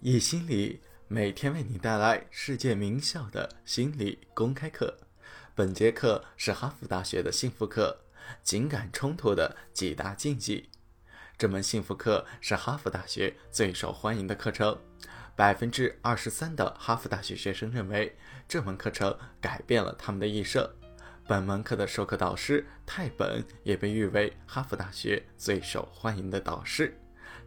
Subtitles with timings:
[0.00, 4.96] 易心理每天为你带来世界名校的心理公开课。
[5.56, 8.04] 本节课是哈佛大学的幸福课——
[8.44, 10.70] 情感冲突的几大禁忌。
[11.36, 14.78] 这门幸福课是哈佛大学最受欢迎的课程，
[15.34, 20.64] 百分之二十三的哈佛大学学生认为这门课程改变了他们的一生。
[21.26, 26.96] 本门课的授课导师泰本也被誉为哈佛大学最受欢迎的导师。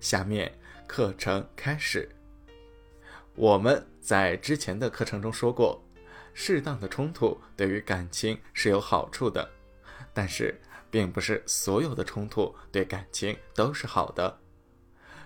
[0.02, 0.52] 下面
[0.86, 2.10] 课程开始。
[3.36, 5.82] 我们在之前的课程中说过，
[6.34, 9.50] 适当的冲突对于感情是有好处的，
[10.14, 14.40] 但是并不是所有的冲突对感情都是好的。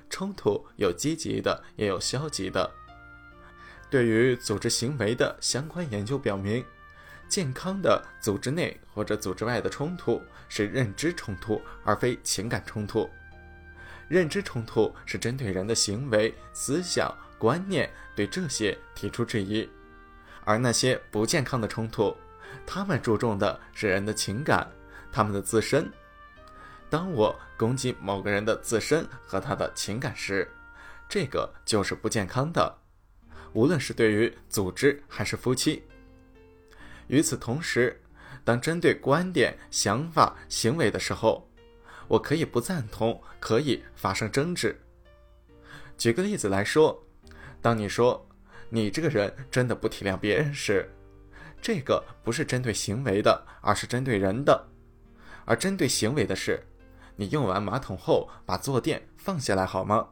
[0.07, 2.71] 冲突有积极的，也有消极的。
[3.89, 6.63] 对于组织行为的相关研究表明，
[7.27, 13.09] 健康的组织内或者组织外的冲突是认知冲突，而非情感冲突。
[14.07, 17.11] 认知冲突是针对人的行为、思想。
[17.37, 19.69] 观念对这些提出质疑，
[20.43, 22.15] 而那些不健康的冲突，
[22.65, 24.67] 他们注重的是人的情感，
[25.11, 25.91] 他们的自身。
[26.89, 30.49] 当我攻击某个人的自身和他的情感时，
[31.09, 32.73] 这个就是不健康的，
[33.53, 35.83] 无论是对于组织还是夫妻。
[37.07, 38.01] 与此同时，
[38.43, 41.47] 当针对观点、想法、行为的时候，
[42.07, 44.79] 我可以不赞同，可以发生争执。
[45.97, 47.04] 举个例子来说。
[47.65, 48.23] 当你说
[48.69, 50.87] 你这个人真的不体谅别人时，
[51.59, 54.67] 这个不是针对行为的，而是针对人的。
[55.45, 56.63] 而针对行为的是，
[57.15, 60.09] 你用完马桶后把坐垫放下来好吗？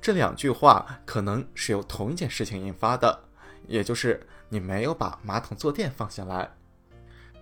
[0.00, 3.24] 这两句话可能是由同一件事情引发的，
[3.66, 6.48] 也就是你没有把马桶坐垫放下来。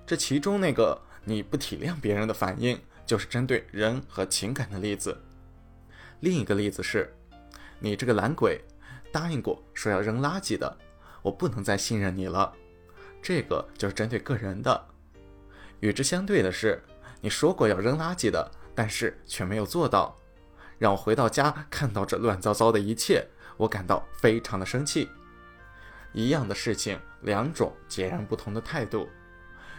[0.07, 5.15] 这其中那个你不体谅别人的反应，就是针对人和情感的例子。
[6.21, 7.15] 另一个例子是，
[7.79, 8.59] 你这个懒鬼。
[9.15, 10.77] 答应过说要扔垃圾的，
[11.23, 12.53] 我不能再信任你了。
[13.23, 14.89] 这个就是针对个人的。
[15.79, 16.83] 与之相对的是，
[17.21, 20.17] 你说过要扔垃圾的，但是却没有做到，
[20.79, 23.25] 让我回到家看到这乱糟糟的一切，
[23.57, 25.09] 我感到非常的生气。
[26.13, 29.09] 一样的事情，两种截然不同的态度，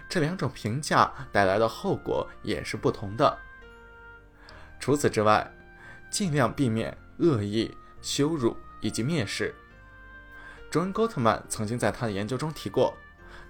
[0.08, 3.38] 这两种评价带来的后果也是不同的。
[4.80, 5.54] 除此之外，
[6.10, 8.56] 尽量避免恶意羞辱。
[8.86, 9.52] 以及蔑视。
[10.70, 12.96] John Gottman 曾经在他的研究中提过，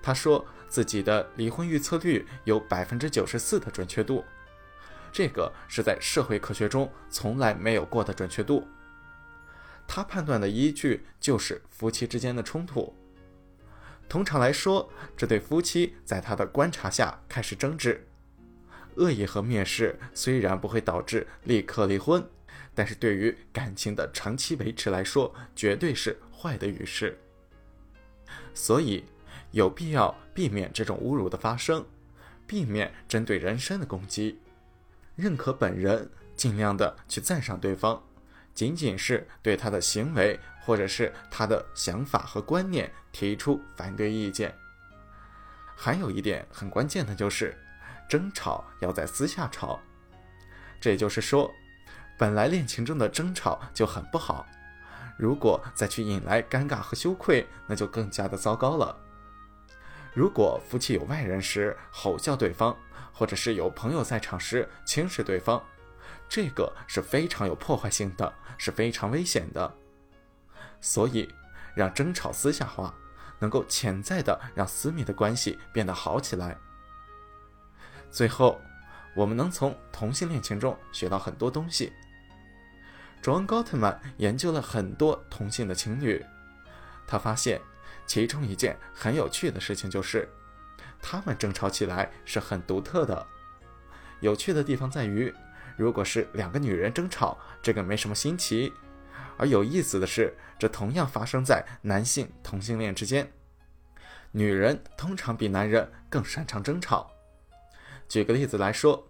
[0.01, 4.24] 他说自己的离婚预测率有百分之九十四的准确度，
[5.12, 8.66] 这个是在社会科学中从来没有过的准确度。
[9.85, 12.95] 他判断的依据就是夫妻之间的冲突。
[14.07, 18.07] 通常来说，这对夫妻在他的观察下开始争执。
[18.95, 22.25] 恶意和蔑视虽然不会导致立刻离婚。
[22.74, 27.18] 但是对于感情的长期维持来说，绝对是坏的语势。
[28.54, 29.06] 所以
[29.52, 31.86] 有必要避免这种侮辱的发生，
[32.46, 34.40] 避免针对人身的攻击，
[35.16, 38.02] 认可本人，尽量的去赞赏对方，
[38.54, 44.54] 仅仅是对他的行为或者是他的想法和观念提出反对意见。
[45.76, 47.56] 还有一点很关键的就是，
[48.10, 49.80] 争吵要在私下吵，
[50.80, 51.54] 这也就是说。
[52.18, 54.46] 本来恋情中的争吵就很不好，
[55.18, 58.98] 如果再去引来尴尬和羞愧，那就更加的糟糕了。
[60.14, 62.75] 如果夫妻有外人时吼叫对方，
[63.12, 65.62] 或者是有朋友在场时轻视对方，
[66.30, 69.75] 这个是非常有破坏性的，是非常危险的。
[70.80, 71.28] 所以，
[71.75, 72.94] 让争吵私下化，
[73.40, 76.58] 能够潜在的让私密的关系变得好起来。
[78.09, 78.62] 最后，
[79.16, 81.92] 我们能从同性恋情中学到很多东西。
[83.25, 86.24] John Gottman 研究了很多同性的情侣，
[87.08, 87.59] 他发现
[88.06, 90.30] 其中一件很有趣的事情就是，
[91.02, 93.25] 他们争吵起来是很独特的。
[94.19, 95.34] 有趣的地方在于，
[95.75, 98.72] 如果是两个女人争吵，这个没什么新奇；
[99.38, 103.31] 而有意思的是，这同样发生在男性同性恋之间。
[104.33, 107.10] 女人通常比男人更擅长争吵。
[108.07, 109.10] 举个例子来说。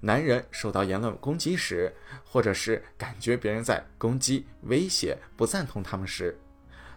[0.00, 1.92] 男人受到言论攻击时，
[2.24, 6.38] 或者是感觉别人在攻击、威胁、不赞同他们时，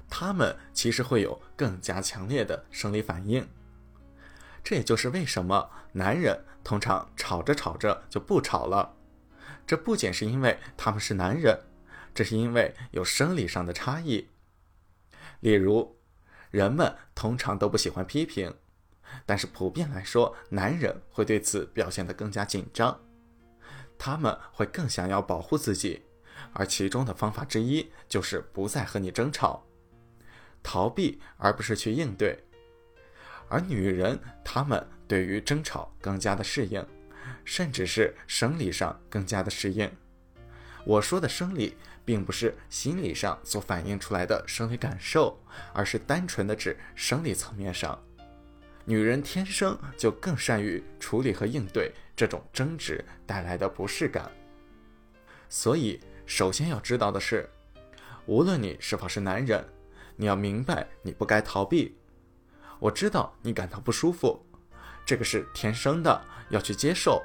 [0.10, 3.48] 他们其实会有更加强烈的生理反应。
[4.64, 8.96] 这也就是为什么男人通常吵着吵着就不吵了。
[9.66, 11.58] 这不仅是因为他们是男人，
[12.14, 14.30] 这是因为有生理上的差异。
[15.40, 15.98] 例如，
[16.52, 18.54] 人们通常都不喜欢批评。
[19.26, 23.00] 但是普遍来说，男人会对此表现得更加紧张，
[23.98, 26.02] 他们会更想要保护自己，
[26.54, 29.66] 而其中的方法之一就是不再和你争吵，
[30.64, 32.44] 逃避而不是去应对。
[33.48, 36.86] 而女人，她们对于争吵更加的适应，
[37.44, 39.90] 甚至是生理上更加的适应。
[40.86, 41.76] 我说的生理，
[42.06, 45.38] 并不是心理上所反映出来的生理感受，
[45.74, 48.02] 而是单纯的指生理层面上。
[48.90, 54.32] 女人天生就更善于处理和应对这种争执带来的不适感。
[55.48, 57.48] 所以，首先要知道的是，
[58.26, 59.64] 无论你是否是男人，
[60.16, 61.96] 你要明白你不该逃避。
[62.80, 64.44] 我知道你感到不舒服，
[65.06, 66.20] 这个是天生的，
[66.50, 67.22] 要去接受。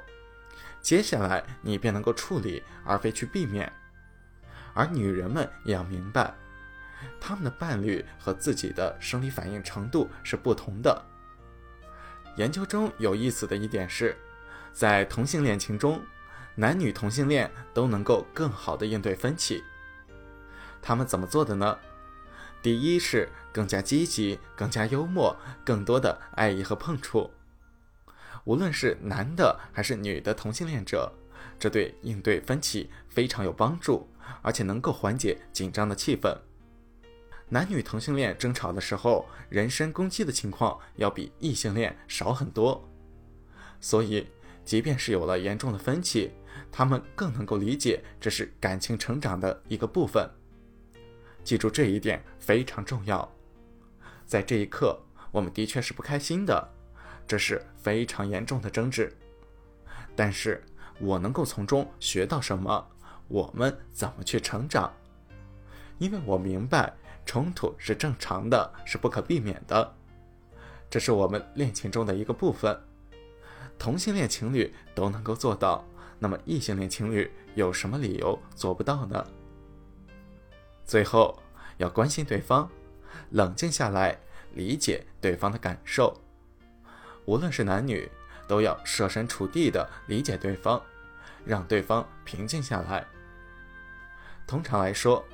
[0.83, 3.73] 接下来你便能够处理，而非去避免。
[4.75, 6.31] 而女人们也要明白，
[7.19, 11.03] 她们的伴侣和自己的生理反应程度是不同的。
[12.35, 14.17] 研究中有意思的一点是，
[14.73, 16.01] 在同性恋情中。
[16.57, 19.61] 男女同性恋都能够更好的应对分歧。
[20.81, 21.77] 他们怎么做的呢？
[22.61, 25.35] 第一是更加积极、更加幽默、
[25.65, 27.29] 更多的爱意和碰触。
[28.45, 31.11] 无论是男的还是女的同性恋者，
[31.59, 34.09] 这对应对分歧非常有帮助，
[34.41, 36.37] 而且能够缓解紧张的气氛。
[37.49, 42.83] 男女同性恋争吵的时候，人身攻击的情况要比异性恋少很多。
[43.79, 44.27] 所以，
[44.63, 46.31] 即便是有了严重的分歧，
[46.71, 50.27] 他们更能够理解这是感情成长的一个部分。
[51.43, 53.31] 记住这一点非常重要。
[54.25, 54.99] 在这一刻，
[55.31, 56.73] 我们的确是不开心的，
[57.27, 59.15] 这是非常严重的争执。
[60.15, 60.63] 但是
[60.99, 62.87] 我能够从中学到什么？
[63.27, 64.91] 我们怎么去成长？
[65.97, 66.93] 因为我明白
[67.25, 69.95] 冲突是正常的，是不可避免的。
[70.89, 72.79] 这是我们恋情中的一个部分。
[73.77, 75.83] 同性恋情侣都能够做到。
[76.17, 79.25] 那么，异性恋情侣有什么理由做不到呢？
[80.85, 81.37] 最后，
[81.77, 82.69] 要关心对方，
[83.31, 84.17] 冷静下来，
[84.53, 86.21] 理解对方的感受。
[87.25, 88.09] 无论是男女，
[88.47, 90.81] 都要设身处地的理解对方，
[91.43, 93.05] 让对方平静下来。
[94.47, 95.25] 通常来说，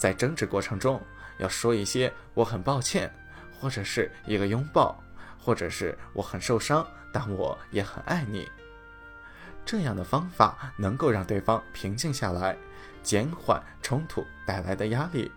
[0.00, 0.98] 在争执过程中，
[1.36, 3.12] 要说一些“我很抱歉”，
[3.52, 4.98] 或者是一个拥抱，
[5.38, 8.48] 或者是我很受伤，但我也很爱你。
[9.62, 12.56] 这样的方法能够让对方平静下来，
[13.02, 15.30] 减缓冲突带来的压力。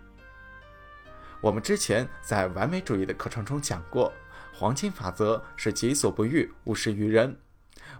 [1.42, 4.10] 我们之前在完美主义的课程中讲过，
[4.54, 7.36] 黄金法则是己所不欲，勿施于人。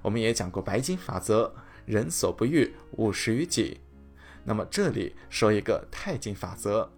[0.00, 3.82] 我们也讲过白金法则，人所不欲，勿施于己。
[4.44, 6.88] 那么这里说一个太金法则：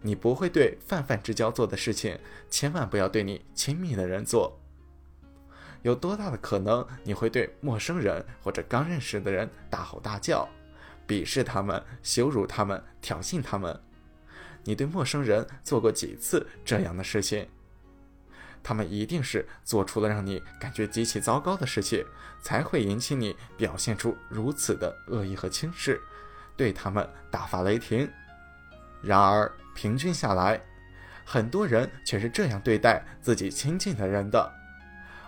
[0.00, 2.18] 你不会对泛泛之交做的事情，
[2.48, 4.58] 千万不要对你亲密的人做。
[5.82, 10.48] 有多大的可能你会对陌生人或者刚认识的人大吼大叫，
[11.08, 13.80] 鄙视他们、羞辱他们、挑衅他们？
[14.62, 17.48] 你对陌生人做过几次这样的事情？
[18.62, 22.06] 他们一定是做出了让你感觉极其糟糕的事情，
[22.40, 26.00] 才会引起你表现出如此的恶意和轻视，
[26.56, 28.08] 对他们大发雷霆。
[29.02, 30.60] 然而，平均下来，
[31.24, 34.52] 很多人却是这样对待自己亲近的人的。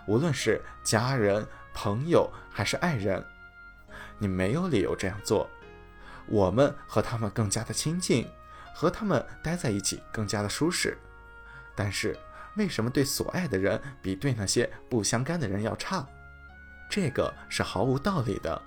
[0.07, 3.23] 无论是家人、朋友还是爱人，
[4.17, 5.49] 你没有理由这样做。
[6.27, 8.27] 我们和他们更加的亲近，
[8.73, 10.97] 和他们待在一起更加的舒适。
[11.75, 12.17] 但是，
[12.55, 16.07] 为什么对所爱的人比对那些不相干的人要差？
[16.89, 18.61] 这个是毫无道理的。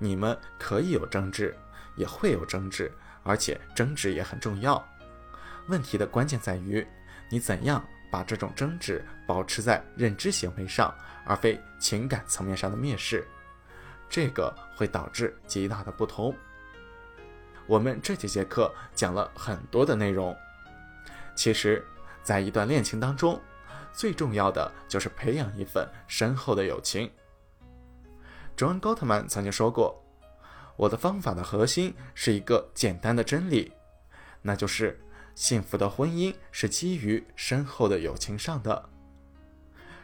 [0.00, 1.56] 你们可以有争执，
[1.94, 2.90] 也会有争执，
[3.22, 4.84] 而且争执也很重要。
[5.68, 6.84] 问题的关键在于
[7.30, 7.80] 你怎样。
[8.12, 10.92] 把这种争执保持在认知行为上，
[11.24, 13.24] 而非情感层面上的蔑视，
[14.08, 16.34] 这个会导致极大的不同。
[17.68, 20.36] 我们这几节课讲了很多的内容，
[21.36, 21.86] 其实，
[22.24, 23.40] 在一段恋情当中，
[23.92, 27.08] 最重要的就是培养一份深厚的友情。
[28.60, 30.04] 卓恩·高特曼曾经说过
[30.76, 33.72] ：“我的方法的核心是一个简单的真理，
[34.42, 35.00] 那就是。”
[35.34, 38.90] 幸福的婚姻是基于深厚的友情上的。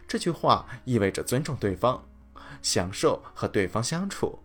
[0.09, 2.03] 这句话意味着尊重对方，
[2.63, 4.39] 享受和对方相处。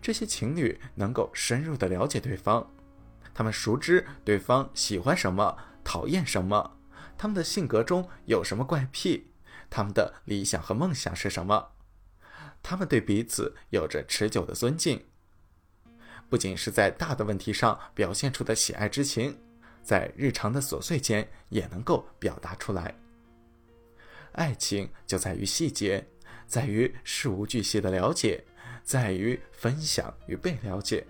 [0.00, 2.64] 这些情侣能够深入的了解对方，
[3.34, 6.78] 他们熟知对方喜欢什么，讨厌什么，
[7.18, 9.32] 他们的性格中有什么怪癖，
[9.68, 11.72] 他们的理想和梦想是什么。
[12.62, 15.04] 他们对彼此有着持久的尊敬，
[16.28, 19.36] 不仅是在大的问题上表现出的喜爱之情。
[19.82, 22.94] 在日常的琐碎间也能够表达出来。
[24.32, 26.06] 爱情就在于细节，
[26.46, 28.44] 在于事无巨细的了解，
[28.84, 31.04] 在于分享与被了解。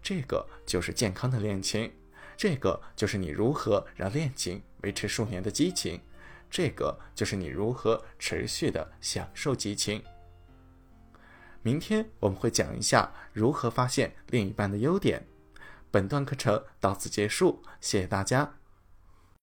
[0.00, 1.92] 这个就是健康的恋情，
[2.36, 6.00] 这个就是你如何让恋情维持数年的激情，
[6.48, 10.02] 这个就是你如何持续的享受激情。
[11.62, 15.26] 明天我们会讲一下如何发现另一半的优点。
[15.90, 18.59] 本段课程到此结束，谢谢大家。